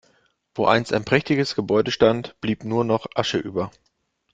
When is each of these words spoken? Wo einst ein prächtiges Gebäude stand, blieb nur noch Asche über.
Wo 0.55 0.65
einst 0.65 0.93
ein 0.93 1.05
prächtiges 1.05 1.53
Gebäude 1.53 1.91
stand, 1.91 2.35
blieb 2.41 2.63
nur 2.63 2.83
noch 2.83 3.05
Asche 3.13 3.37
über. 3.37 3.69